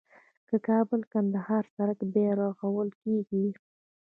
د 0.49 0.51
کابل- 0.67 1.01
کندهار 1.11 1.63
سړک 1.75 1.99
بیا 2.13 2.31
رغول 2.41 2.89
کیږي 3.01 3.45